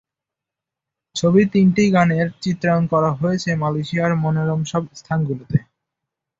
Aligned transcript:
ছবির 1.15 1.47
তিনটি 1.53 1.83
গানের 1.95 2.27
চিত্রায়ন 2.43 2.83
করা 2.93 3.09
হয়েছে 3.13 3.49
মালয়েশিয়ার 3.55 4.13
মনোরম 4.23 4.61
সব 4.71 4.83
স্থানগুলোতে। 4.95 5.57